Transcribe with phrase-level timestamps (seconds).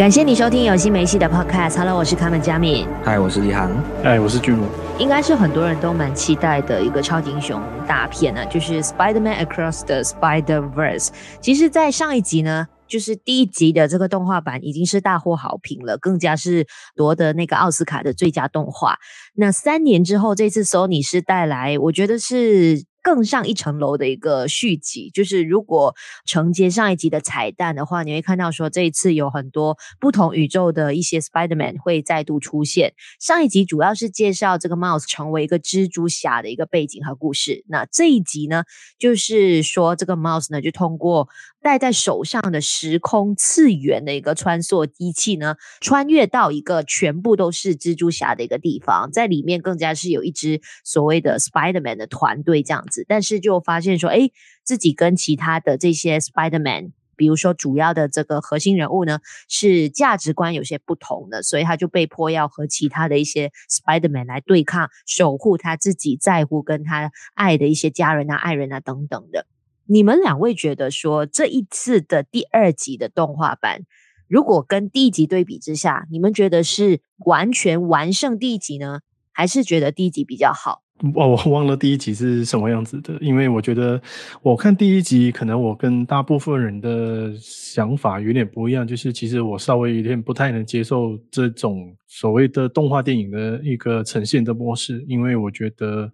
[0.00, 1.76] 感谢你收听有戏没戏的 Podcast。
[1.76, 2.88] Hello，我是卡门佳敏。
[3.04, 3.70] 嗨，我是李航。
[4.02, 4.64] 嗨，我是巨木。
[4.98, 11.08] 应该是很多人都蛮期待的一个超级英雄大片呢，就是 Spider-Man Across the Spider-Verse。
[11.42, 18.96] 其实，在上一集呢，就是第一集的这个动画版已经是大获好评了，更加是夺得那个奥斯卡的最佳动画。
[19.34, 22.84] 那三年之后，这次 Sony 是带来，我觉得是。
[23.02, 32.94] 更上一层楼的一个续集，就是如果承接上一集的彩蛋的话，你会看到说这一次有很多不同宇宙的一些 Spider-Man 会再度出现。
[33.18, 38.64] 上一集主要是介绍这个 Mouse 成为一个蜘蛛侠的一个背景和故事，那这一集呢，
[38.98, 41.28] 就是说这个 Mouse 呢就通过
[41.62, 54.30] 戴在手上的时空次元的一个穿梭机器呢，穿越到一个全部都是蜘蛛侠的一个地方，在里面更加是有一支所谓的 Spider-Man 的团队这样子，但是就发现说，哎，
[54.64, 69.46] 自己跟其他的这些 Spider-Man，比如说主要的这个核心人物呢，是价值观有些不同的，所以他就被迫要和其他的一些 Spider-Man 来对抗，守护他自己在乎跟他爱的一些家人啊、爱人啊等等的。
[69.92, 73.80] 你们两位觉得说，这一次的第二集的动画版，
[74.28, 79.00] 如果跟第一集对比之下，你们觉得是完全完胜第一集呢，
[79.32, 80.84] 还是觉得第一集比较好？
[81.16, 84.00] 哦，我忘了第一集是什么样子的，因为我觉得
[84.42, 96.12] 我看第一集，可能我跟大部分人的想法有点不一样，就是其实我稍微有点不太能接受这种所谓的动画电影的一个呈现的模式，因为我觉得。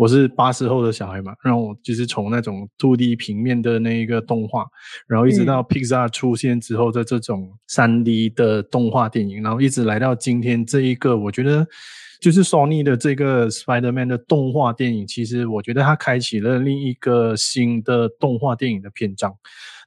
[0.00, 4.64] 我是八十后的小孩嘛，然后我就是从那种 2D 平面的那一个动画，
[5.06, 11.66] 然后一直到 Pixar 出现之后的这种 3D 的动画电影，然后一直来到今天这一个，我觉得
[12.18, 19.30] 就是 Sony 的这个 Spider-Man 的动画电影，其实我觉得它开启了另一个新的动画电影的篇章。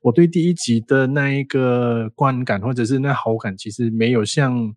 [0.03, 4.75] 我对第一集的那一个观感或者是那好感，其实没有像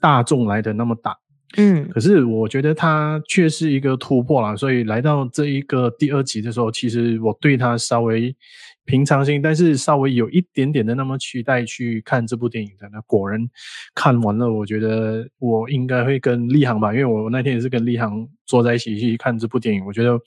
[0.00, 1.16] 大众来的那么大。
[1.56, 8.34] 嗯，可是我觉得它却是一个突破啦，所以来到这一个第二集的时候，其实我对它稍微
[8.84, 12.88] 平常心，但是稍微有一点点的那么期待去看这部电影的。
[12.92, 13.40] 那果然
[13.94, 19.84] 看完了，我觉得我应该会跟立航吧，因为我那天也是跟立航坐在一起去看这部电影。
[19.84, 20.18] 我觉得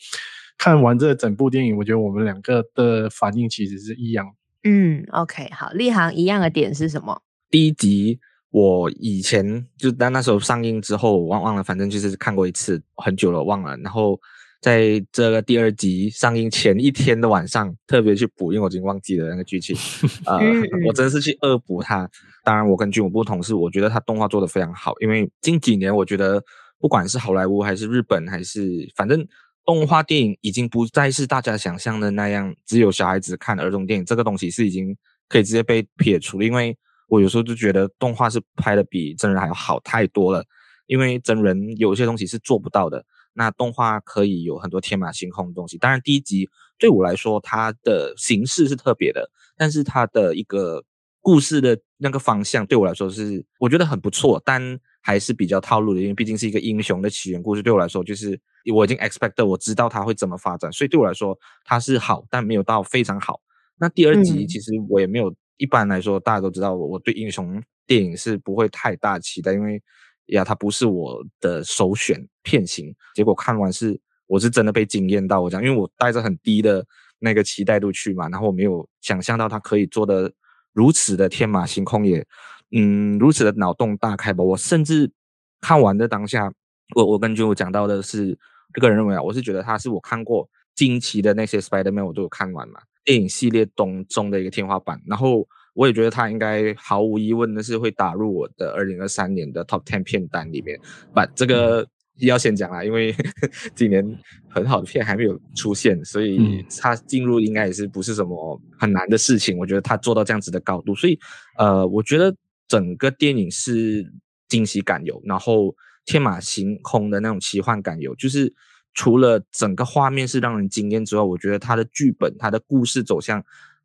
[0.57, 4.25] 看完这整部电影，我觉得我们两个的反应其实是一样。
[4.63, 7.21] 嗯，OK，好，立航一样的点是什么？
[7.49, 8.19] 第一集。
[8.51, 13.77] 我以前就在那时候上映之后，我忘忘了，反正就是看过一次，很久了忘了。
[13.77, 14.19] 然后
[14.59, 19.75] 在这个第二集上映前一天的晚上，特别去补，因为我已经忘记了那个剧情。
[20.25, 20.39] 呃，
[20.87, 22.09] 我真的是去恶补它。
[22.43, 24.95] 当然，我跟君武不同，是我觉得它动画做得非常好。
[24.99, 26.43] 因为近几年，我觉得
[26.79, 29.23] 不管是好莱坞还是日本，还是反正
[29.63, 36.75] 动画电影已经不再是大家想象的那样，只有小孩子看儿童电影这个东西是已经可以直接被撇除了，因为。
[37.09, 40.45] 我有时候就觉得动画是拍的比真人还要好太多了，
[40.85, 43.03] 因为真人有些东西是做不到的，
[43.33, 45.77] 那动画可以有很多天马行空的东西。
[45.77, 46.47] 当然，第一集
[46.77, 50.83] 对我来说，它的形式是特别的，但是它的一个
[51.19, 57.63] 故事的那个方向对我来说是我觉得很不错，但还是比较套路的，因为毕竟是一个英雄的起源故事。
[57.63, 58.39] 对我来说，就是
[58.73, 63.41] 我已经 expect 我知道它会怎么发展，所以对我来说它是好，但没有到非常好。
[63.79, 65.33] 那第二集其实我也没有。
[65.59, 69.81] 一般来说，大家都知道我我对英雄电影是不会太大期待，因为
[70.27, 72.95] 呀，它不是我的首选片型。
[73.13, 75.41] 结果看完是，我是真的被惊艳到。
[75.41, 76.85] 我讲，因为我带着很低的
[77.19, 80.31] 那个期待度去嘛，然后我没有想象到它可以做得
[80.71, 82.25] 如此的天马行空，也
[82.71, 84.43] 嗯如此的脑洞大开吧。
[84.43, 85.11] 我甚至
[85.59, 86.51] 看完的当下，
[86.95, 88.37] 我我跟君武讲到的是，
[88.73, 92.79] 个人认为啊，我是觉得他是我看过惊奇的那些 Spider-Man，我都有看完嘛。
[93.09, 95.43] 电影系列当中的一个天花板，然后
[95.73, 100.79] 我也觉得它应该毫无疑问的是会打入我的二零二三年的 Top Ten 片单里面。
[101.11, 101.87] 把这个
[102.19, 103.15] 要先讲啦，因为
[103.73, 104.05] 今年
[104.47, 109.57] 很好的片还没有出现，所以它进入应该也是不是什么很难的事情。
[109.57, 111.17] 我觉得它做到这样子的高度，所以
[111.57, 112.31] 呃，我觉得
[112.67, 114.05] 整个电影是
[114.47, 118.53] 惊喜感有，然后天马行空的那种奇幻感有，就是。
[118.93, 123.41] 除了整个画面是让人惊艳之外，我觉得他的剧本、他的故事走向，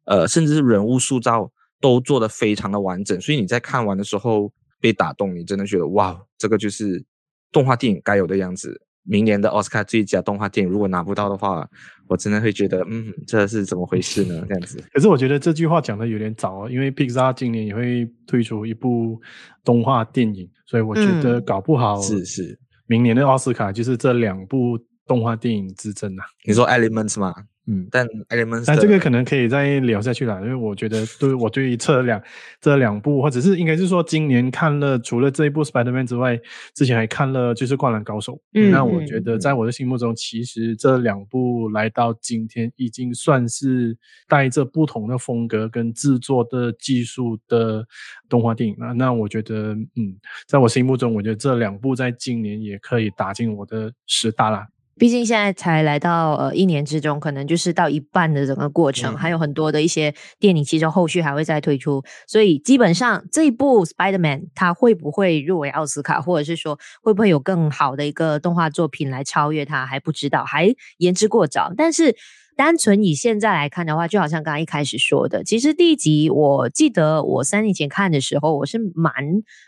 [0.06, 3.20] 呃，甚至是人物塑造都做得非常的完整。
[3.20, 7.04] 所以你在看完的时候被打动，你真的觉得哇，这个就是
[7.52, 8.80] 动画电影该有的样子。
[9.06, 11.68] 明年的奥斯卡最佳动画电影如果拿不到的话，
[12.08, 14.42] 我真的会觉得，嗯，这是怎么回事呢？
[14.48, 14.82] 这样子。
[14.94, 19.20] 可是我觉得这句话讲的有点早哦，因为 Pixar 今年也会推出一部
[19.62, 24.78] 动画电影，所以我觉得搞不好是是明年的奥斯卡就是这两部。
[25.06, 27.34] 动画电影之争啊，你说 Elements 吗？
[27.66, 32.22] 嗯，但 Elements，但这个可能可以再聊下去了，因为我觉得对我对于这两
[32.60, 36.38] 这两部，或者是应该是说今年看了除了这一部 Spider-Man 之外，
[36.74, 38.38] 之前还看了就是灌篮高手。
[38.52, 43.96] 嗯，那我觉得在我的心目中，其实这两部来到今天已经算是
[44.28, 47.82] 带着不同的风格跟制作的技术的
[48.28, 48.92] 动画电影了。
[48.92, 50.14] 那我觉得，嗯，
[50.46, 54.68] 在我心目中，我觉得这两部在今年也可以打进我的十大啦。
[54.96, 71.72] 毕竟现在才来到呃一年之中，可能就是到一半的整个过程，嗯、还有很多的一些电影，其实后续还会再推出，所以基本上这一部 Spider-Man 它会不会入围奥斯卡，或者是说会不会有更好的一个动画作品来超越它，还不知道，还言之过早。
[71.76, 72.14] 但是
[72.56, 79.12] 单纯以现在来看的话，就好像刚刚一开始说的，其实第一集我记得我三年前看的时候，我是蛮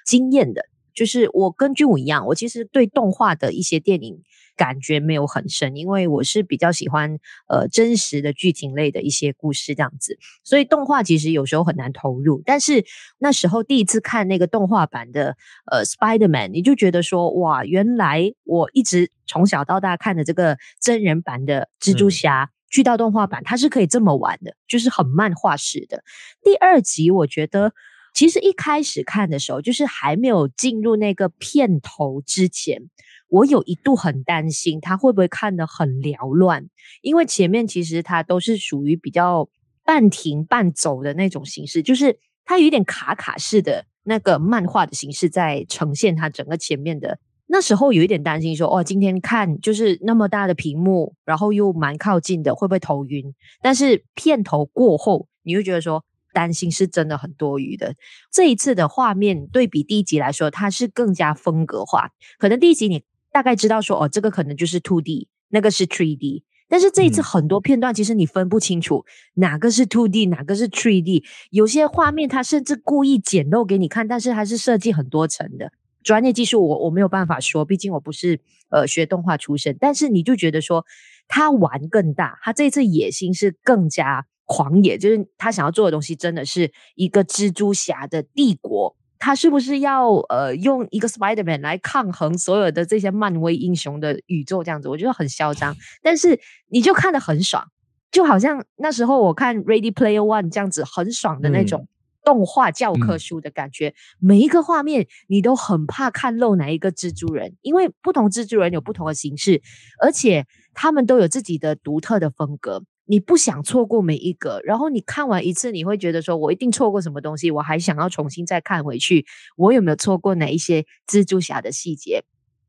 [0.04, 0.62] 惊艳的，
[0.96, 4.22] 就是我跟君武一样，我其实对动画的一些电影。
[4.58, 12.42] 感觉没有很深，因为我是比较喜欢呃真实的剧情类的一些故事这样子，所以动画其实有时候很难投入。
[12.42, 12.82] 但是
[13.18, 15.36] 那时候第一次看那个动画版的
[15.70, 26.02] 呃 Spider-Man，你就觉得说哇，原来我一直从小到大看的这个真人版的蜘蛛侠，去到动画版，它是可以这么玩的，就是很漫画式的。
[26.42, 27.74] 第二集我觉得
[28.16, 32.80] 其实一开始看的时候，就是还没有进入那个片头之前。
[33.28, 36.66] 我有一度很担心他会不会看得很缭乱，
[37.02, 39.46] 因为前面其实他都是属于比较
[39.84, 47.18] 半停半走的那种形式，就是他有一点卡卡式的那个漫画的形式在呈现他整个前面的。
[47.48, 53.34] 那时候有一点担心说，哦，今天看就是那么大的屏幕，然后又蛮靠近的，会不会头晕？
[53.60, 56.02] 但是片头过后，你会觉得说
[56.36, 57.94] 担心是真的很多余的。
[58.30, 63.02] 这一次的画面对比第一集来说，它是更加风格化，可能第一集你。
[63.32, 66.42] 大概知道说哦，这个可能就是 two D，那个是 three D。
[66.68, 69.04] 但是这一次很多片段其实你分不清楚
[69.34, 71.22] 哪个是 two D，哪个是 three D。
[71.50, 75.70] 有些画面它甚至故意简陋给你看，但是它是设计很多层的。
[76.02, 78.40] 专业技术我我没有办法说，毕竟我不是
[78.70, 79.76] 呃学动画出身。
[79.78, 80.86] 但是你就觉得说
[81.28, 88.96] 他玩更大，他这一次野心是更加狂野，就是他想要做的东西真的是一个蜘蛛侠的帝国。
[89.18, 94.90] 他是不是要呃用一个 Spider-Man 来抗衡所有的这些漫威英雄的宇宙这样子？
[94.90, 96.38] 我觉得很嚣张，但是
[96.68, 97.66] 你就看得很爽，
[98.12, 101.88] 就好像那时候我看 Ready Player One 这样子很爽的那种
[102.24, 103.88] 动画教科书的感觉。
[103.88, 109.62] 嗯、每一个画面你都很怕看漏哪一个蜘蛛人，因为不同蜘蛛人有不同的形式，
[109.98, 112.84] 而且他们都有自己的独特的风格。
[113.08, 119.24] 你不想错过每一个，然后你看完一次，你会觉得说，我一定错过什么东西，我还想要重新再看回去，
[119.56, 122.24] 我有没有错过哪一些蜘蛛侠的细节？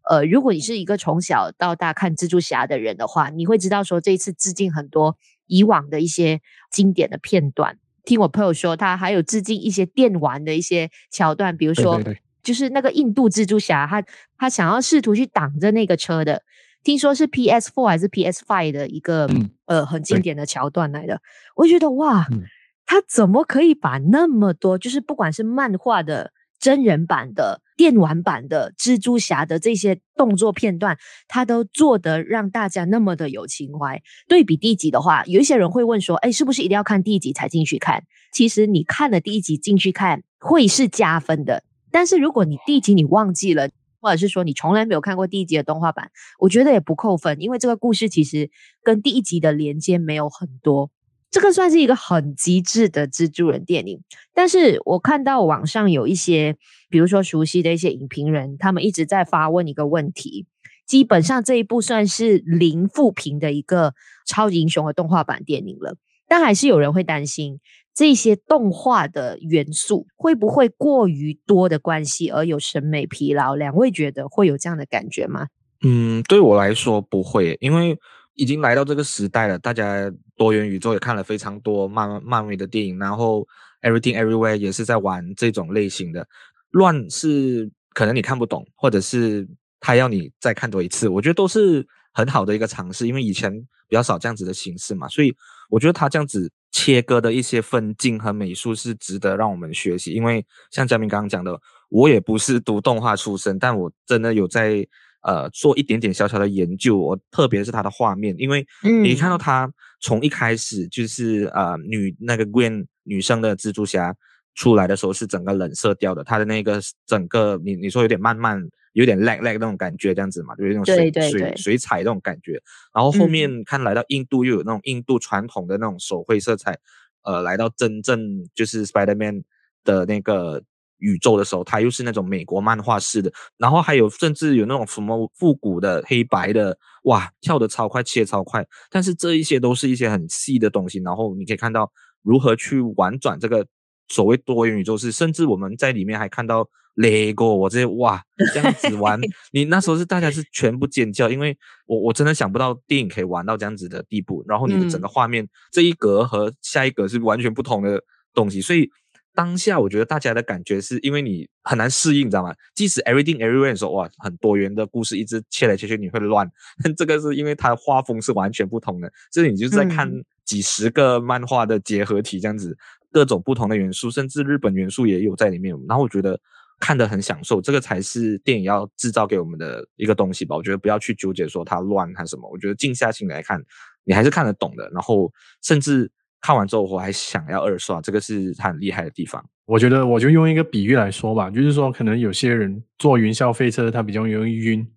[0.10, 5.18] 呃，如果你是一个从小到大看蜘蛛侠的人的话，你会知道说，这一次致敬很多
[5.48, 6.40] 以往的一些
[6.72, 7.80] 经典的片段。
[8.06, 12.00] 听我朋友说，他还有致敬一些电玩的一些桥段，比如说，
[12.42, 14.02] 就是那个印度蜘蛛侠，他
[14.38, 16.44] 他想要试图去挡着那个车的。
[16.84, 21.22] 听说是 PS Four 还是 PS Five 的一个、嗯、呃很经典的桥段来的，
[21.56, 22.44] 我就觉得哇，嗯、
[22.86, 30.98] 他怎么可以把那么多，就是不管是漫画的、真人版的、电玩版的蜘蛛侠的这些动作片段，
[31.28, 34.02] 他都做得让大家那么的有情怀。
[34.30, 38.04] 对比第一集的话，有一些人会问说，哎，是不是一定要看第一集才进去看？
[38.32, 43.70] 其实你看了第一集进去看会是加分的，但是如果你第一集你忘记了。
[44.02, 48.50] 或者是说你从来没有看过第一集的动画版，我觉得也不扣分，因为这个故事其实
[48.84, 50.92] 跟第一集的连接没有很多。
[51.30, 54.02] 这个算是一个很极致的蜘蛛人电影，
[54.34, 56.56] 但是我看到网上有一些，
[56.90, 60.48] 比如说熟悉的一些影评人，他们一直在发问一个问题：
[60.88, 63.94] 基本上这一部算是零负评的一个
[64.26, 65.98] 超级英雄的动画版电影了，
[66.30, 67.60] 但还是有人会担心。
[67.98, 73.56] 这些动画的元素会不会过于多的关系而有审美疲劳？
[73.56, 75.48] 两位觉得会有这样的感觉吗？
[75.82, 77.98] 嗯，对我来说不会，因为
[78.36, 83.48] 已经来到这个时代了，大家多元宇宙也看了非常多漫漫威的电影，然后
[83.82, 86.28] Everything Everywhere 也是在玩这种类型的。
[86.70, 89.48] 乱是可能你看不懂，或者是
[89.80, 93.52] 他要你再看多一次，我觉得都是很好的一个尝试，因为以前
[93.90, 95.36] 比较少这样子的形式嘛，所以
[95.72, 96.52] 我觉得他这样子。
[96.72, 101.60] 切割的一些分镜和美术是值得让我们学习，因为像嘉明刚刚讲的，
[101.90, 104.86] 我也不是读动画出身，但我真的有在
[105.22, 106.98] 呃做一点点小小的研究。
[106.98, 108.66] 我特别是它的画面，因为
[109.04, 109.72] 你看到它
[110.02, 114.16] 从一开始就是呃女那个 Gwen 女生的蜘蛛侠
[114.54, 118.68] 出来的时候是整个冷色调的，它的那个整个你你说有点慢慢。
[118.98, 122.60] 有点 lag lag 那种感觉，这样子嘛，就有那种水水水彩那种感觉。
[122.92, 126.76] 然后后面看来到印度又有那种印度传统的那种手绘色彩，
[127.22, 129.44] 呃，来到真正就是 Spider-Man
[129.84, 130.64] 的那个
[130.98, 133.32] 宇宙的时候，它又是那种美国漫画式的。
[133.58, 138.66] 然后还有甚至有那种什么复古的黑白的，哇，跳得超快，切超快。
[138.90, 141.92] 但是这一些都是一些很细的东西，然后你可以看到
[142.24, 143.68] 如何去玩转这个。
[144.08, 148.24] 所谓多元宇宙是，甚至我们在里面还看到 Lego，我这些哇，
[148.54, 149.20] 这样子玩，
[149.52, 158.02] 你那时候是大家是全部尖叫，因为我我真的想不到电影可以玩到这样子的地步，然后你的整个画面、嗯、这一格和下一格是完全不同的
[158.34, 158.90] 东西，所以
[159.36, 162.52] 当下我觉得大家的感觉是因为你很难适应，你知道吗？
[162.74, 166.50] 即使 Everything Everywhere 说哇，很多元的故事一直切来切去，你会乱，
[166.84, 170.12] 但这个是因为它画风是完全不同的，所以你就是在看
[170.44, 172.76] 几十个漫画的结合体这样子。
[173.12, 175.76] 各种不同的元素，甚至日本元素也有在里面。
[175.88, 176.40] 然后我觉得
[176.80, 180.56] 看得很享受，这个才是电影要制造给我们的一个东西吧。
[180.56, 183.60] 我觉得不要去纠结说它乱还是什么，我觉得静下心来看，
[184.04, 184.90] 你还是看得懂的。
[184.94, 185.32] 然后
[185.64, 186.12] 甚至
[186.42, 189.44] 看完之后我还想要二刷，这个是它很厉害的地方。
[189.66, 194.88] 我觉得我就用一个比喻来说吧，就是说可能有些人坐云霄飞车他比较容易晕，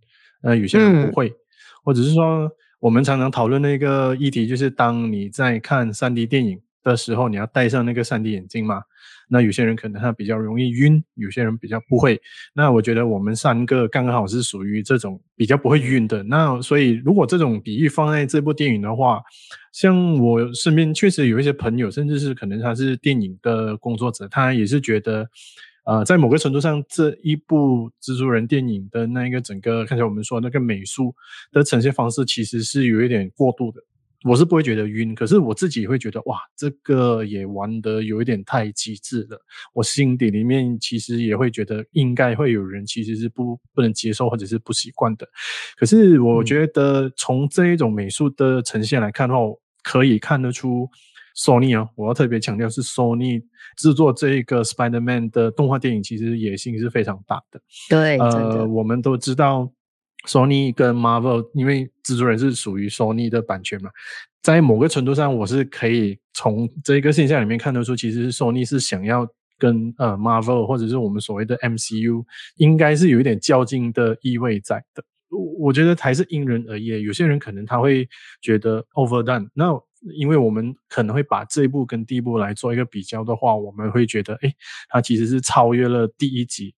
[0.42, 1.34] 呃，有些人不会，嗯、
[1.84, 2.50] 或者是说
[2.80, 6.60] 我们常常讨论的一个议题，就是当你在看 3D 电影。
[6.82, 8.82] 的时候，你要戴上那个 3D 眼镜嘛？
[9.32, 12.20] 那有些人可能他比较容易晕，有些人比较不会。
[12.52, 16.20] 那我觉得我们三个刚刚好是属于这种比较不会晕的。
[16.24, 19.22] 那所以如果这种比喻放在这部电影的话，
[19.72, 25.28] 像我身边确实有一些朋友，甚至是可能他是电影的工作者，他也是觉得，
[25.84, 31.14] 呃，在某个程度上，这一部蜘蛛人电影的那一个整个，刚才我们说那个美术
[31.52, 33.80] 的呈现方式，其实是有一点过度的。
[34.24, 39.40] 我是不会觉得晕，可是我自己会觉得哇，这个也玩得有一点太极致了。
[39.72, 45.26] 我心底里面其实也会觉得，应该会有人其实是不不能接受或者是不习惯的。
[45.74, 49.40] 可是我觉得从这一种美术的呈现来看的话，
[49.82, 50.86] 可以看得出
[51.34, 53.42] Sony 啊，我要特别强调是 Sony
[53.78, 57.58] 制作这个 Spider-Man 的动画电影，其实野心是非常大的。
[57.88, 59.72] 对，呃，我们都知道。
[60.26, 63.90] Sony 跟 Marvel，因为蜘蛛人是属于 Sony 的版权嘛，
[64.42, 69.26] 在某个程度上，我是可以从这个现象里面看得出，其实 Sony 是想要
[69.58, 72.24] 跟呃 Marvel 或者是我们所谓的 MCU，
[72.56, 75.02] 应该是有一点较劲的意味在的。
[75.58, 78.08] 我觉得还是因人而异，有些人可能他会
[78.40, 79.48] 觉得 overdone。
[79.54, 79.66] 那
[80.14, 84.52] 因为我们可能会把这一部跟第一部来做一个比较的话，我们会觉得，诶，
[84.88, 86.74] 它其实是超越了第一集。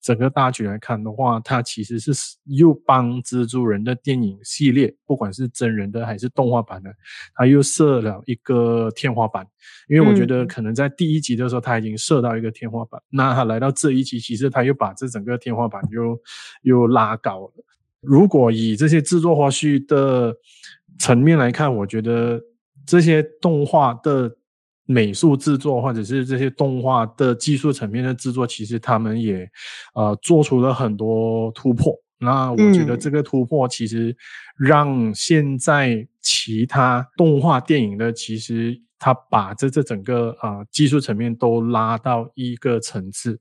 [0.00, 2.12] 整个大局来看的话，它其实是
[2.44, 6.90] 又帮蜘蛛人的电影系列，不管是真人的还是动画版的，
[7.34, 9.44] 它又设了一个天花板。
[9.88, 16.16] 因为我觉得可能在第一集的时候，它已经设到一个天花板，嗯、那它来到这一集，其实它又把这整个天花板又
[16.62, 17.64] 又拉高了。
[18.00, 20.34] 如果以这些制作花絮的
[20.98, 22.40] 层面来看，我觉得
[22.86, 24.36] 这些动画的。
[24.86, 29.46] 美术制作或者是这些动画的技术层面的制作，其实他们也
[29.94, 31.92] 呃做出了很多突破。
[32.18, 34.16] 那我觉得这个突破其实
[34.56, 43.38] 让现在其他动画电影的，其实他把这这整个呃技术层面都拉到一个层次。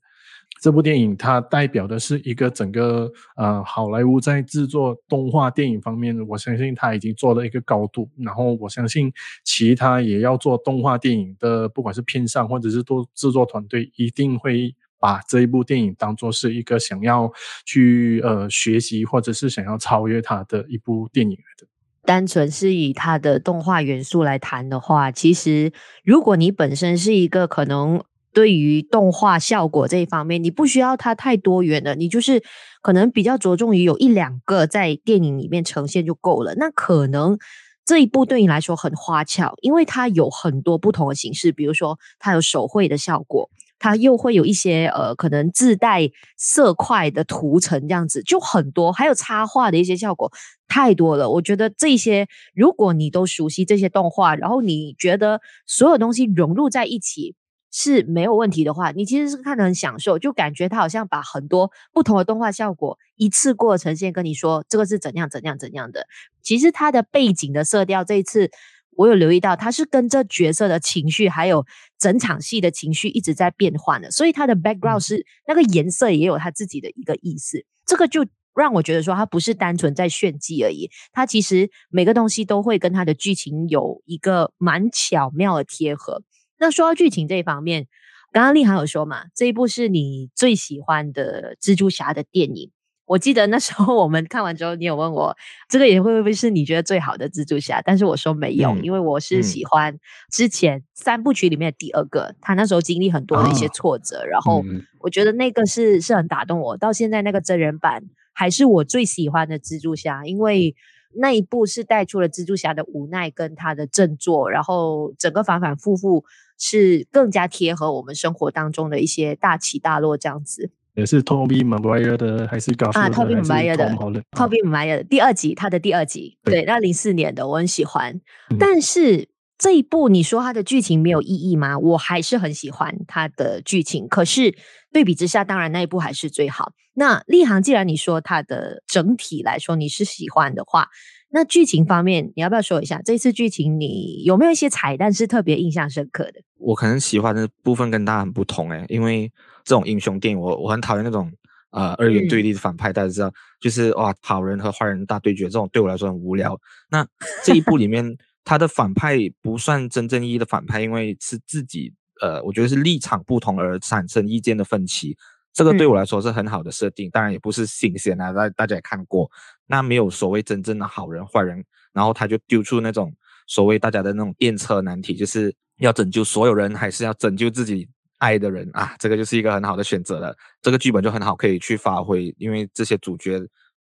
[0.61, 8.09] 这部电影它代表的是一个整个呃好莱坞在制作动画电影方面，我相信它已经做了一个高度。
[8.17, 9.11] 然后我相信
[9.43, 17.31] 其他也要做动画电影的，不管是片商或者是做制作团队，一定会把这一部电影当做是一个想要
[17.65, 21.67] 去呃学习或者是想要超越它的一部电影来的。
[22.05, 25.71] 单纯是以它的动画元素来谈的话，其实
[26.03, 28.01] 如果你本身是一个可能。
[28.35, 32.43] 对于动画效果这一方面，你不需要它太多元的，你就是
[32.81, 36.53] 可能比较着重于有一两个在电影里面呈现就够了。
[36.55, 37.39] 那可能
[37.85, 43.49] 这一部对你来说很花俏，因为它有很多不同的形式，比如说它有手绘的效果，
[43.79, 50.29] 它又会有一些呃可能自带色块的图层这样子，就很多，还有插画的一些效果
[50.67, 51.29] 太多了。
[51.29, 57.33] 我觉得这些如果你都熟悉这些动画，然后你觉得所有东西融入在一起。
[57.77, 66.07] 是没有问题的话，你其实是看得很享受，就感觉他好像把很多不同的动画效果一次过呈现，跟你说这个是怎样怎样怎样的。
[66.41, 68.49] 其实它的背景的色调，这一次
[68.91, 71.65] 我有留意到，他是跟着角色的情绪，还有
[71.99, 77.65] 整场戏的情绪一直在变换的，所以他的 background 是那个颜色也有他自己的一个意思。
[77.85, 86.23] 这个就让我觉得说，他不是单纯在炫技而已，他其实每个东西都会跟他的剧情有一个蛮巧妙的贴合。
[86.59, 87.87] 那说到剧情这一方面，
[88.31, 92.71] 刚刚立航有说嘛，这一部是你最喜欢的蜘蛛侠的电影。
[93.07, 95.37] 我记得那时候我们看完之后，你有问我
[95.69, 97.79] 这个也会不会是你觉得最好的蜘蛛侠？
[97.85, 99.95] 但是我说没有，嗯、因为我是喜欢
[100.31, 104.63] 之前三部曲里面的第二个，他那时候经历很多的一些挫折，啊、然后
[105.01, 106.77] 我觉得那个是是很打动我。
[106.77, 108.01] 到现在那个真人版
[108.33, 110.75] 还是我最喜欢的蜘蛛侠，因为
[111.15, 116.25] 那一部是带出了蜘蛛侠的无奈跟他的振作，然后整个反反复复
[116.57, 120.71] 是更加贴合我们生活当中的一些大起大落这样子。
[120.95, 123.89] 也是 Tobey Maguire 的还是啊，Tobey Maguire 的
[124.31, 128.13] Tobey Maguire 的第二集，他的第二集，对，对那零四年的我很喜欢。
[128.49, 131.77] 嗯、但是这一部你说它的剧情没有意义吗？
[131.77, 134.07] 我还是很喜欢它的剧情。
[134.07, 134.55] 可是
[134.93, 136.71] 对比之下，当然那一部还是最好。
[136.93, 140.87] 那立行，既然你说它的整体来说你是喜欢的话，
[141.35, 142.99] 那剧情方面你要不要说一下？
[143.03, 146.41] 这次剧情你有没有一些彩蛋是特别印象深刻的？
[146.57, 149.31] 我可能喜欢的部分跟大家很不同诶、欸，因为。
[149.67, 151.27] 这种英雄电影，我我很讨厌那种
[151.71, 156.55] 呃二元对立的反派，嗯、大家知道，就是哇好人和坏人大对决，这种对我来说很无聊。
[156.91, 157.03] 那
[157.43, 158.15] 这一部里面，
[158.45, 165.17] 他的反派不算真正意义的反派，因为是自己呃，我觉得是立场不同而产生意见的分歧，
[165.55, 169.31] 这个对我来说是很好的设定，嗯、当然也不是新鲜啊，大大家也看过。
[169.67, 173.11] 那没有所谓真正的好人坏人，然后他就丢出那种
[173.47, 180.35] 所谓大家的那种电车难题，就是要拯救所有人，还是要拯救自己爱的人啊，这个就是一个很好的选择了。
[180.61, 182.35] 这个剧本就很好，可以去发挥。
[182.37, 183.39] 因为这些主角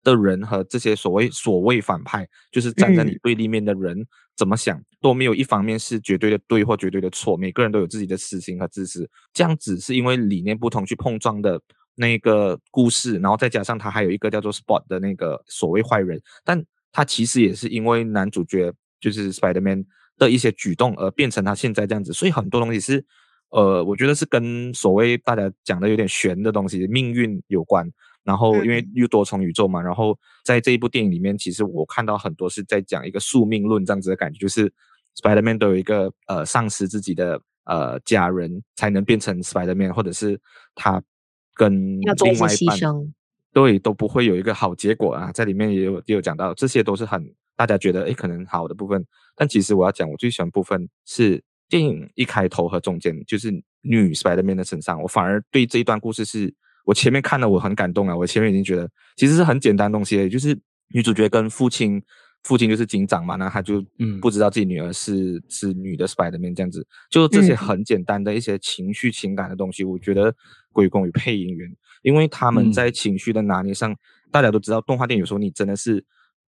[0.03, 4.05] 的人和这些所谓所谓反派，就是站在你对立面的人，
[4.39, 7.35] 怎么想都没有一方面是绝对的对或绝对的错。
[7.35, 9.05] 每个人都有自己的私心和自私。
[9.33, 11.59] 这样子是因为理念不同去碰撞的
[11.95, 19.85] 那个故事，然后再加上他还有一个叫做 Spot 的那个所谓坏人，但他其实也是因为男主角就是 Spider-Man
[20.17, 22.13] 的一些举动而变成他现在这样子。
[22.13, 23.05] 所以很多东西是。
[23.51, 27.83] 呃，我觉得是跟所谓大家讲的有点玄的东西，命运有关。
[28.23, 34.71] 然后因为又多重宇宙嘛，然后在这一部电影里面，其实我看到很多是在讲一个宿命论这样子的感觉，就是
[35.21, 40.39] Spider-Man 都有一个呃丧失自己的呃家人才能变成 Spider-Man，或者是
[40.75, 41.01] 他
[41.55, 42.77] 跟另外一半
[43.51, 45.31] 对都不会有一个好结果啊。
[45.31, 47.23] 在里面也有也有讲到，这些都是很
[47.55, 49.05] 大家觉得诶可能好的部分，
[49.35, 51.43] 但其实我要讲我最喜欢部分是。
[51.71, 53.51] 电影一开头和中间就是
[53.81, 56.51] 女 Spider-Man 的身上，我反而对这一段故事是
[56.85, 60.57] 我前面看了我很感动啊，我前面已经觉得其实是很简单的东西，就是
[60.93, 62.01] 女主角跟父亲，
[62.43, 64.19] 父亲就是警长嘛，那他就嗯。
[64.19, 70.35] 不知道自己女儿是、嗯、是女的 Spider-Man 这样子，就这些很简单的一些情绪情感的东西，我觉得
[70.71, 71.69] 归功于配音员，
[72.01, 73.97] 因为他们在情绪的拿捏上，嗯、
[74.31, 76.03] 大家都知道动画电影有时候你真的是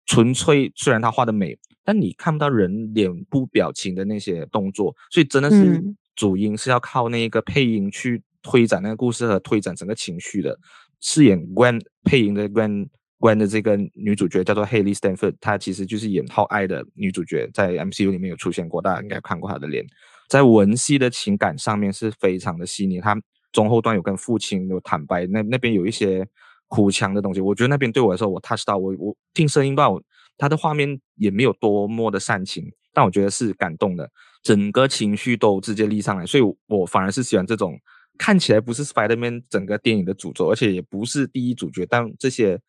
[0.07, 1.59] 纯粹，虽然他画的美。
[1.83, 5.83] 但你看不到人脸部表情的那些动作，所以真的是
[6.15, 10.59] 主音是要靠那个配音去推展那个故事和推展整个情绪的。
[11.01, 19.85] 饰演 Gwen 配音的 Gwen Gwen 的这个女主角叫做 Hailee Steinfeld，她其实就是演《好爱》的女主角，在 MCU 里面有出现过，大家应该看过她的脸。
[20.29, 23.17] 在文戏的情感上面是非常的细腻，她
[23.53, 26.27] 中后段有跟父亲有坦白，那那边有一些
[26.69, 30.03] 哭腔的东西，我觉得那边对我来说，我 touch 到我我听声音段我。
[30.39, 34.11] 他的画面也没有多么的煽情，但我觉得是感动的，
[34.43, 37.79] 整个情绪都直接立上来，所以我反而是喜欢这种
[38.21, 42.61] 看起来不是 Spider-Man 整个电影的主轴，而且也不是第一主角，但这些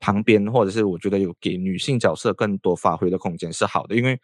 [0.00, 4.18] 旁边或者是我觉得有给女性角色更多发挥的空间是好的，因为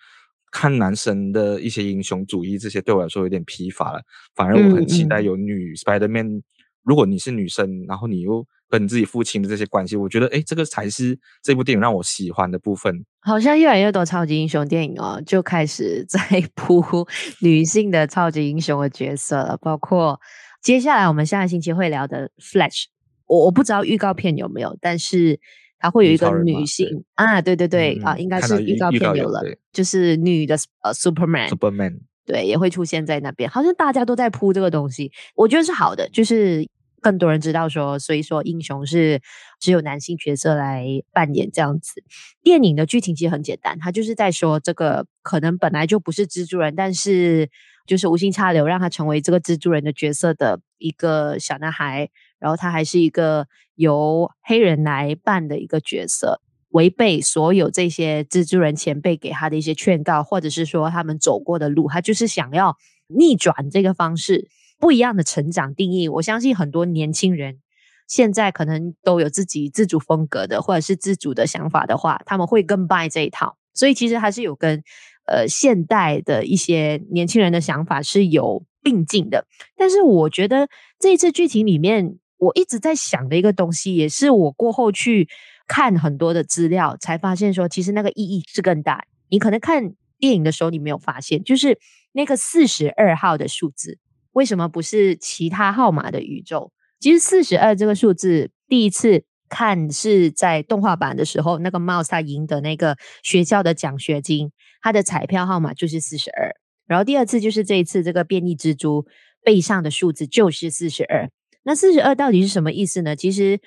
[0.51, 4.03] 看男生的一些英雄主义这些对我来说有点疲乏了，
[4.35, 6.43] 反而我很期待有女 Spider-Man，
[6.83, 8.45] 如果你是女生，然后你又。
[8.71, 13.05] 跟自己父亲的这些关系，我觉得，哎，这个才是这部电影让我喜欢的部分。
[13.21, 16.19] 好像越来越多超级英雄电影哦，就开始在
[16.57, 16.83] 铺
[17.41, 20.19] 女性的超级英雄的角色了，包括
[20.65, 22.83] 接下来我们下个星期会聊的《Flash》，
[23.27, 25.39] 我我不知道预告片有没有，但是
[25.79, 36.67] 它会有一个女性啊，对对对、嗯、啊，应该是预告片有了，有就是女的呃，Superman，Superman，Superman 对，也会出现在那边，好像大家都在铺这个东西，我觉得是好的，就是。
[37.05, 39.21] 更多人知道说，所以说英雄是
[39.61, 42.03] 只有男性角色来扮演这样子。
[42.43, 47.51] 电影的剧情其实很简单，他就是在说这个可能本来就不是蜘蛛人，但是
[47.87, 56.41] 就是无心插柳让他成为这个蜘蛛人的角色的一个小男孩，然后他还是一个由黑人来扮的一个角色，
[56.71, 64.49] 违背所有这些蜘蛛人前辈给他的一些劝告，或者是说他们走过的路，他就是想要逆转这个方式。
[64.79, 67.59] 不一样的成长定义，我相信很多年轻人
[68.07, 73.57] 现在可能都有自己自主风格的，或者是自主的想法的话，他们会更 buy 这一套。
[73.73, 74.83] 所以其实还是有跟
[75.27, 79.47] 呃现代的一些年轻人的想法是有并进的。
[79.77, 85.29] 但是我觉得这一次剧情里面我一直在想的一个东西，也是我过后去
[85.67, 89.07] 看很多的资料才发现说，其实那个意义是更大。
[89.31, 91.79] 你可能看电影的时候你没有发现，就是
[92.13, 93.99] 那个四十二号的数字，
[94.35, 96.71] 为什么不是其他号码的宇宙？
[97.01, 106.55] 其实四十二这个数字，第一次看是在动画版的时候，那个 Mouse 他赢得那个学校的奖学金，他的彩票号码就是四十二。
[106.87, 109.07] 然后第二次就是这一次，这个变异蜘蛛
[109.43, 111.31] 背上的数字就是四十二。
[111.63, 113.17] 那四十二到底是什么意思呢？
[113.17, 113.61] 其实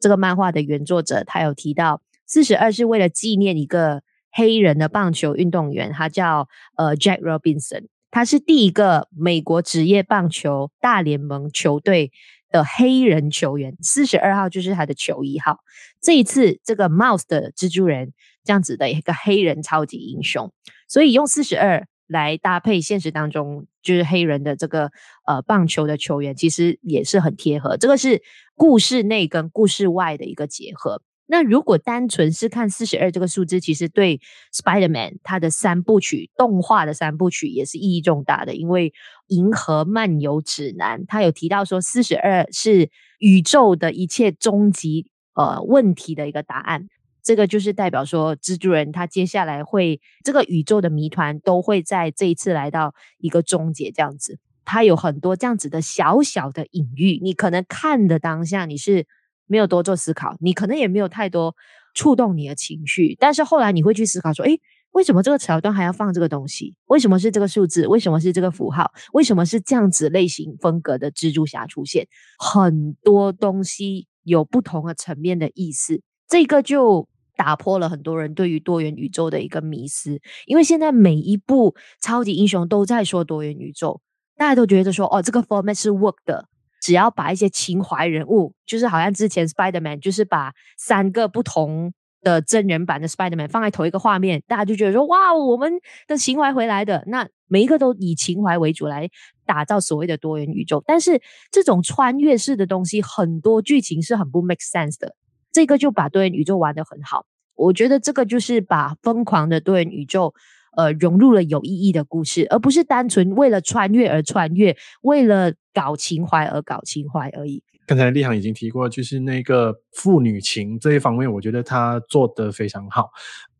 [0.00, 12.12] 这个漫画的原作者他有提到，四十二是为了纪念一个黑人的棒球运动员，他叫呃 Jack Robinson，他是第一个美国职业棒球大联盟球队
[12.48, 13.76] 的黑人球员。
[13.82, 15.58] 四十二号就是他的球衣号。
[16.00, 18.12] 这一次这个 Mouse 的蜘蛛人
[18.44, 20.52] 这样子的一个黑人超级英雄，
[20.86, 21.88] 所以用四十二。
[22.08, 24.90] 来搭配现实当中就是黑人的这个
[25.26, 27.78] 呃棒球的球员，其实也是很贴合。
[27.78, 28.20] 这个是
[28.54, 31.00] 故事内跟故事外的一个结合。
[31.32, 34.20] 那如果单纯是看四十二这个数字，其实对
[34.52, 38.54] Spider-Man 它的三部曲动画的三部曲也是意义重大的。
[38.54, 38.90] 因为
[39.28, 46.86] 《银河漫游指南》它有提到说，四十二是宇宙的一切终极呃问题的一个答案。
[47.22, 54.38] 这个就是代表说，蜘蛛人他接下来会这个宇宙的谜团都会在这一次来到一个终结，这样子。
[54.66, 59.06] 他有很多这样子的小小的隐喻，你可能看的当下你是
[59.46, 61.54] 没有多做思考，你可能也没有太多
[61.94, 64.60] 触动你的情绪，但是后来你会去思考说，诶，
[64.92, 66.76] 为什么这个桥段还要放这个东西？
[66.86, 67.86] 为什么是这个数字？
[67.86, 68.92] 为什么是这个符号？
[69.12, 72.06] 为什么是这样子类型风格的蜘蛛侠出现？
[72.38, 77.08] 很多东西有不同的层面的意思，这个就。
[77.34, 84.00] 打破了很多人对于多元宇宙的一个迷思，因为现在每一部超级英雄都在说多元宇宙，
[84.36, 86.46] 大家都觉得说哦，这个 format 是 work 的，
[86.82, 95.72] 只要把一些情怀人物，就是好像之前 Spider-Man 就是把三个不同的真人版的 Spider-Man 放在同一个画面，大家就觉得说哇，我们
[96.08, 99.08] 的情怀回来的，那每一个都以情怀为主来
[99.46, 105.14] 打造所谓的多元宇宙，但是这种穿越式的东西，很多剧情是很不 make sense 的。
[105.52, 110.34] 这个就把多元宇宙玩得很好，我觉得这个就是把疯狂的多元宇宙，
[110.76, 117.62] 呃，融入了有意义的故事，而不是单纯为了穿越而穿越，为了搞情怀而搞情怀而已。
[117.86, 123.10] 刚才立航已经提过，就是那个父女情这一方面，我觉得他做得非常好。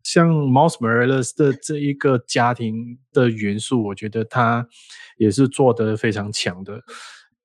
[0.01, 4.67] 像 Moss Morales 的这一个家庭的元素，我觉得他
[5.17, 6.81] 也是做得非常强的。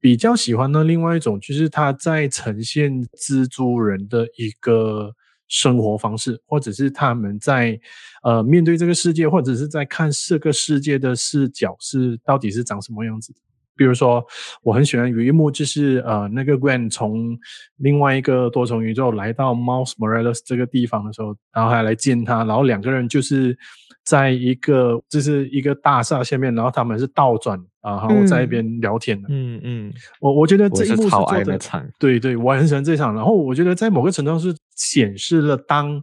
[0.00, 5.12] 比较喜欢的另外一种，就是他在呈现蜘蛛人的一个
[5.48, 7.78] 生活方式，或者是他们在
[8.22, 13.40] 呃面对这个世界，或者是在看这个世界的视角是到底是长什么样子的。
[13.76, 14.24] 比如说，
[14.62, 17.38] 我很喜欢有一幕，就是呃那个 Gwen 从
[17.76, 23.56] 另外一个多重宇宙来到 Mouse Morales 这个地方的时候，然后还来见他，然后两个人就是
[24.04, 27.58] 在一个就是一个大厦下面，然后他们是倒转。
[27.80, 33.14] 啊，然后在一边聊天的，嗯嗯，我我觉得这一幕是超爱的场，对对，我很喜欢这场。
[33.14, 36.02] 然后我觉得在某个程度上是显示了，当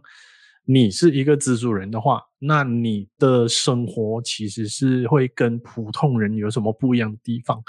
[0.66, 7.60] 你是一个蜘蛛人的话，那你的生活其实是会跟普通人有什么不一样的地方。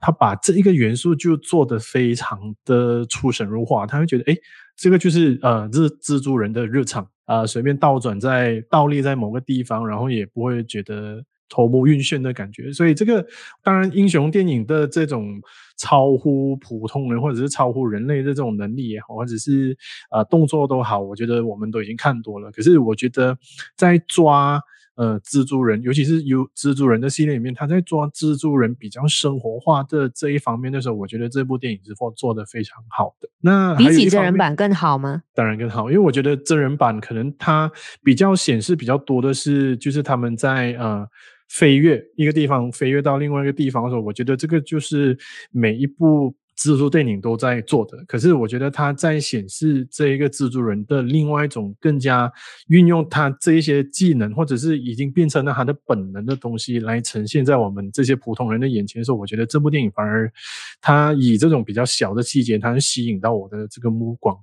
[0.00, 4.38] 他把这一个元素就做得非常的出神入化，他会觉得，诶，
[4.76, 11.24] 这个就是呃，这是蜘蛛人的日常啊，随便倒转在倒立在某个地方，然后也不会觉得。
[11.48, 13.26] 头目晕眩的感觉，所以这个
[13.62, 15.40] 当然英雄电影的这种
[15.76, 19.76] 超乎普通人或者是超乎人类的这种能力也好，或者是
[20.10, 22.50] 呃动作都好，我觉得我们都已经看多了。
[22.50, 23.36] 可是我觉得
[23.76, 24.60] 在抓
[24.94, 33.28] 呃蜘蛛人，尤其是有蜘蛛人的系列里面，他在抓蜘蛛人比较生活化的这一方面的时候，我觉得这部电影是做做得非常好的。
[33.40, 35.22] 那比起真人版更好吗？
[35.34, 37.70] 当然更好，因为我觉得真人版可能它
[38.04, 41.06] 比较显示比较多的是，就是他们在呃。
[41.52, 45.16] 飞跃一个地方，飞跃到另外一个地方的时候，我觉得这个就是
[45.50, 48.02] 每一部蜘蛛电影都在做的。
[48.06, 52.32] 可是我觉得他在显示这一个蜘蛛人的另外一种更加
[52.68, 60.32] 运用他这一些技能，或者是已经变成了他的本能的东西来呈现在我们这些普通人的眼前的时候，我觉得这部电影反而
[60.80, 64.34] 他以这种比较小的细节，它吸引到我的这个目光。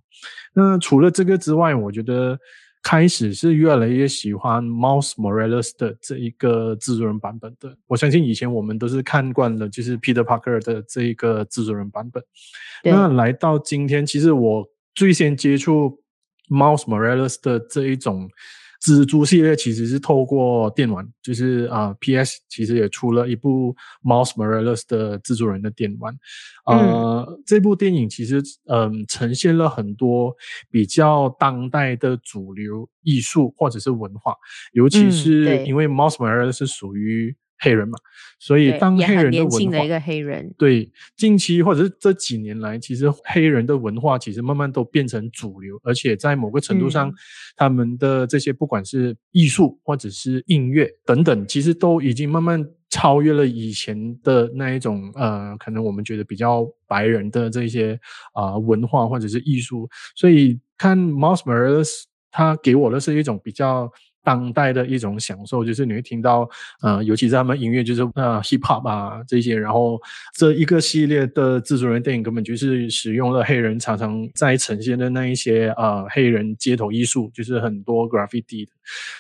[0.54, 2.38] 那除了这个之外，我觉得。
[2.82, 7.78] 开始是越来越喜欢 Miles Morales 的这一个制作人版本的。
[7.88, 12.24] 我相信以前我们都是看惯了，就是 Peter Parker 的这一个制作人版本。
[12.84, 16.02] 那来到今天，其实我最先接触
[16.50, 18.30] Miles Morales 的这一种
[18.82, 26.18] 蜘蛛系列其实是透过电玩，就是啊、呃、，PS 其实也出了一部 Miles Morales 的制作人的电玩。
[26.66, 26.76] 呃，
[27.22, 30.34] 嗯、这部电影其实嗯、呃、呈现了很多
[30.72, 34.36] 比较当代的主流艺术或者是文化，
[34.72, 37.36] 尤其是因为 Miles Morales 是属于。
[37.60, 37.98] 黑人嘛，
[38.40, 47.14] 所以当黑人的文化，一个黑人，对，近期或者是这几年来，其实黑人的文化其实慢慢都变成主流，而且在某个程度上，嗯、
[47.58, 58.00] 他们的这些不管是艺术或者是音乐等等，其实都已经慢慢超越了以前的那一种呃，可能我们觉得比较白人的这些
[58.34, 63.92] 啊、呃、文化或者是艺术，所以看 Miles Morales，他给我的是一种比较。
[64.24, 66.48] 当代的一种享受，就是你会听到，
[66.82, 70.00] 呃，尤其是他们音乐，就是呃，hip hop 啊这些，然后
[70.38, 78.72] 这一个系列的蜘蛛人电影根本就是使用了黑人常常在呈现的那一些呃黑人街头艺术，就是很多 graffiti 的，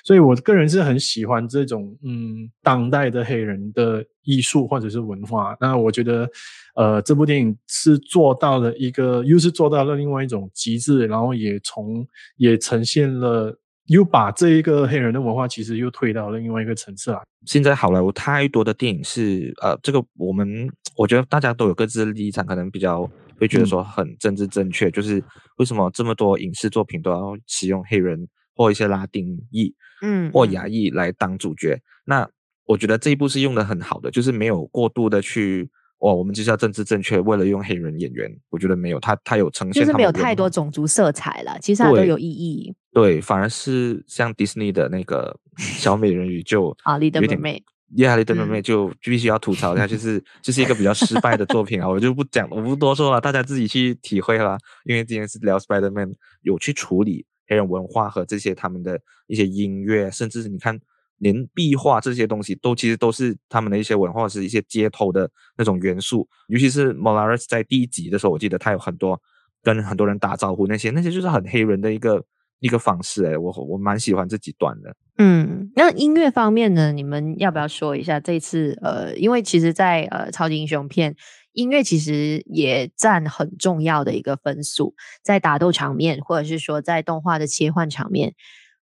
[0.03, 5.55] 所以我个人是很喜欢这种嗯当代的黑人的艺术或者是文化。
[5.59, 6.29] 那我觉得，
[6.75, 12.05] 呃，这部电影是做到了一个，又是做到了另外一种极致，然后也从
[12.37, 13.57] 也呈现了。
[13.89, 17.21] 又把这一个黑人的文化，其实又推到了另外一个层次了。
[17.45, 25.23] 现在好莱坞太多的电影是，呃，这个我们我觉得大家都有各自的立场，可能比较会觉得说很政治正确，嗯、就是
[25.57, 31.73] 为什么这么多影视作品都要使用黑人或一些拉丁裔，嗯，或亚裔来当主角？
[31.73, 32.29] 嗯、那
[32.65, 35.69] 我觉得这一部是用的很好的，就是没有过度的去。
[35.99, 42.73] 哇，我们就是要政治正确，为了用黑人演员，我觉得没有，他他有呈现，就是没有太多种族色彩了，其实它都有意义。
[42.93, 47.61] 对，反而是像迪士尼的那个 小美人鱼就啊，《Little Mermaid》
[47.95, 54.57] ，Yeah，《Little Mermaid》就必须要吐槽一下，就是 就是一个比较失败的作品啊，我就不讲，我不多说了，大家自己去体会了。
[54.85, 60.79] 因为今天是聊 Spider-Man，有去处理黑人文化和这些他们的一些音乐，甚至是你看。
[61.19, 66.27] 连壁画这些东西都其实都是他们的一些文化，是一些街头的那种元素。
[66.47, 69.21] 尤其是 Molares 在第一集的时候，我记得他有很多
[69.61, 72.23] 跟很多人打招呼，那些那些就是很黑人的一个
[72.59, 73.23] 一个方式。
[73.25, 74.95] 诶，我我蛮喜欢这几段的。
[75.17, 76.93] 嗯，那音乐方面呢？
[76.93, 78.79] 你们要不要说一下这次？
[78.81, 81.13] 呃，因为其实在，在呃超级英雄片，
[81.51, 88.33] 音乐其实也占很重要的一个分数，在打斗场面，或者是说在动画的切换场面。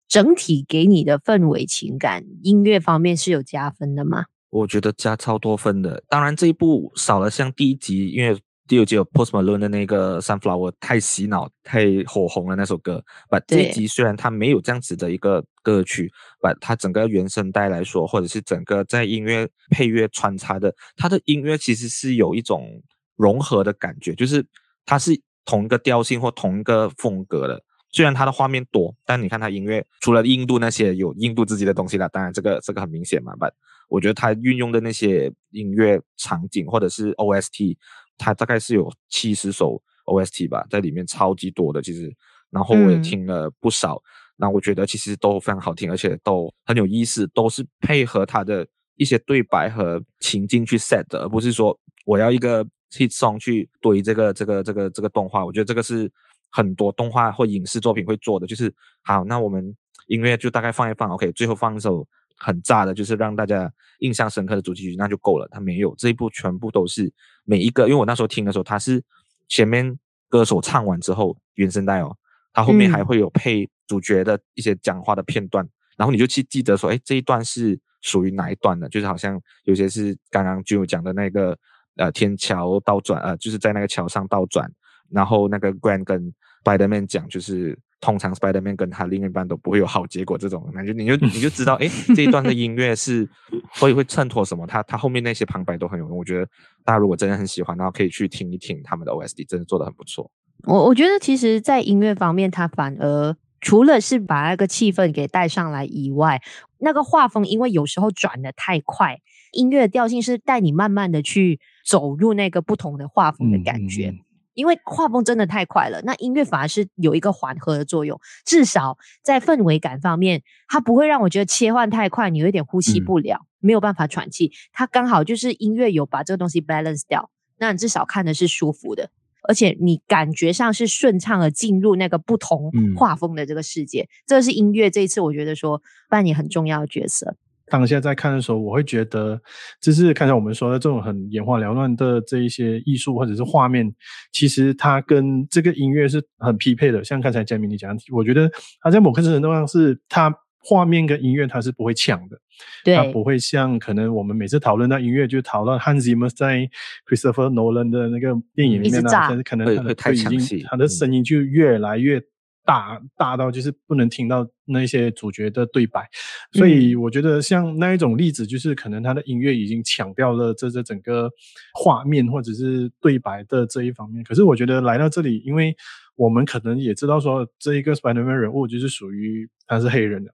[0.07, 4.25] 整体给你的氛围情感，音乐方面是有加分的吗？
[4.49, 6.03] 我觉得加超多分的。
[6.07, 13.03] 当然这一部少了像第一集，因为第二集有 Post Malone 的那个 Sunflower 太洗脑、太火红了那首歌。
[13.29, 22.81] 把这一集虽然它没有这样子的一个歌曲，把它整个原声带来说，或者是整个在音乐配乐穿插的，它的音乐其实是有一种
[23.17, 24.45] 融合的感觉，就是
[24.85, 27.61] 它是同一个调性或同一个风格的。
[27.95, 33.31] 虽然它的画面多，但你看它音乐，除了印度那些有印度自己的东西啦，当然这个这个很明显嘛。
[33.39, 33.49] 但
[33.87, 37.77] 我觉得它运用的那些音乐场景或者是 OST，
[38.17, 42.13] 它大概是有七十首 OST 吧，在里面超级多的其实。
[42.49, 44.01] 然后我也听了不少，
[44.35, 55.45] 那、嗯、我觉得其实都非常好听，而且都很有意思，都是配合它的一些对白和情境去 set 的，而不是说我要一个 hit song 去堆这个这个这个这个动画。
[55.45, 56.11] 我觉得这个是。
[56.55, 59.75] 很多动画或影视作品会做的就是，好，那我们
[60.07, 65.45] 音乐就大概放一放，OK，最后放一首很炸的，就是让大家印象深刻的主题曲，那就够了。
[65.51, 67.11] 他没有这一部，全部都是
[67.43, 69.03] 每一个，因为我那时候听的时候，他是
[69.49, 72.15] 前面歌手唱完之后原声带哦，
[72.53, 78.87] 他后面还会有配主角的一些讲话的片段，嗯、然后你就去记得说，哎，这一段是属于哪一段的？
[78.87, 81.57] 就是好像有些是刚刚就讲的那个
[81.97, 84.71] 呃天桥倒转，呃，就是在那个桥上倒转，
[85.09, 86.33] 然后那个 grand 跟
[86.65, 93.29] Spider-Man 讲就是，通常 Spider-Man 跟他另一半都不会有好结果，这种感觉你就你就知道，哎，这一段的音乐是
[93.73, 94.65] 所以会衬托什么？
[94.65, 96.45] 他他后面那些旁白都很有用，我觉得
[96.83, 100.31] 大家如果真的很喜欢，然后可以去听一听他们的 OSD，真的做的很不错。
[100.63, 106.41] 我我觉得其实，在音乐方面，他反而除了是把那个气氛给带上来以外，
[106.79, 109.19] 那个画风因为有时候转的太快，
[109.51, 114.09] 音乐的调性是带你慢慢的去走入那个不同的画风的感觉。
[114.09, 114.19] 嗯嗯
[114.55, 124.51] 因为画风真的太快了，那音乐反而是有一个缓和的作用，至少在氛围感方面，它不会让我觉得切换太快，你有点呼吸不了，嗯、没有办法喘气。
[124.71, 129.09] 它刚好就是音乐有把这个东西 balance 掉，那你至少看的是舒服的，
[129.47, 134.01] 而且你感觉上是顺畅的进入那个不同画风的这个世界。
[134.01, 137.35] 嗯、这是音乐这一次我觉得说扮演很重要的角色。
[137.67, 139.41] 当下在看的时候，我会觉得，
[139.81, 143.91] 就是刚才我们说的这种很眼花缭乱的这一些艺术或者是画面，
[144.31, 147.03] 其实它跟这个音乐是很匹配的。
[147.03, 148.51] 像刚才佳明你讲，我觉得
[148.81, 152.37] 它在某个程度上是它画面跟音乐它是不会抢的，
[152.83, 156.69] 对，它不会像可能我们每次讨论到音乐就讨论 Hans Zimmer 在
[157.07, 162.21] Christopher Nolan 的那个电影里面呢，但是可能他的他已经他的声音就越来越
[162.65, 166.09] 大，大到就是不能听到那些主角的对白，
[166.51, 171.29] 所以我觉得像那一种例子，就是可能他的音乐已经抢掉了这这整个
[171.73, 174.23] 画面或者是对白的这一方面。
[174.23, 175.75] 可是我觉得来到这里，因为
[176.15, 180.31] 我们可能也知道说这一个 Spider-Man 人物就是属于他是黑人的，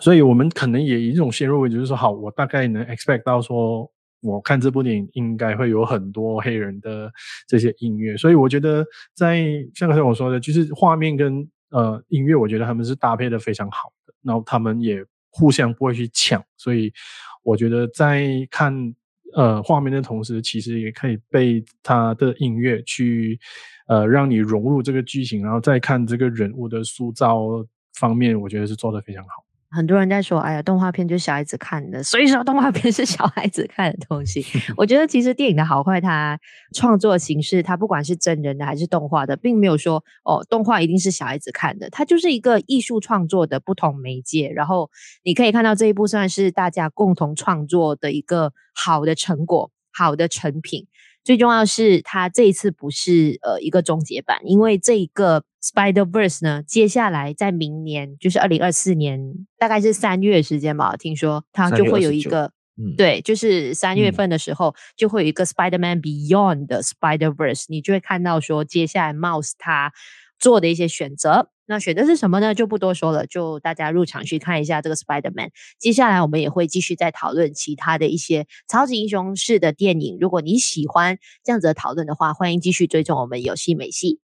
[0.00, 7.10] 所以我们可能也以一种先入为主，就是说好，我大概能 expect 到说，我看这部电影应该会有很多黑人的
[7.48, 9.42] 这些音乐，所以我觉得在
[9.74, 16.92] 像刚才我说的，就是画面跟呃音乐，我觉得他们是搭配的非常好的，然后他们也互相不会去抢，所以
[17.42, 18.72] 我觉得在看
[19.34, 23.38] 呃画面的同时，其实也可以被他的音乐去。
[23.88, 29.45] 呃，让你融入这个剧情，然后再看这个人物的塑造方面，我觉得是做的非常好。
[29.76, 34.42] 很多人在说，哎呀，动画片就是小孩子看的，所以说动画片是小孩子看的东西。
[34.74, 36.40] 我觉得其实电影的好坏，它
[36.74, 44.48] 创作形式，它不管是真人的还是动画的，并没有说哦，动画一定是小孩子看的，它就是一个艺术创作的不同媒介。
[44.48, 44.90] 然后
[45.22, 50.86] 你可以看到这一部算是大家共同创作的一个好的成果，好的成品。
[51.26, 69.92] 最重要是，它这一次不是呃一个终结版，因为这一个 Spider-Verse 呢，接下来在明年，就是二零二四年，大概是三月时间吧，听说它就会有一个，嗯、对，就是三月份的时候、嗯、就会有一个 Spider-Man Beyond 的 Spider-Verse，你就会看到说接下来 Miles 他
[70.38, 71.50] 做的一些选择。
[71.66, 72.54] 那选的是什么呢？
[72.54, 75.50] 就不多说了，就大家入场去看一下这个 Spider-Man。
[75.78, 80.18] 接下来我们也会继续再讨论其他的一些超级英雄式的电影。
[80.20, 84.25] 如果你喜欢这样子的讨论的话，欢迎继续追踪我们有戏没戏。